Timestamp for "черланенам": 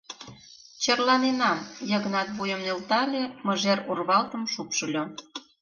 0.83-1.59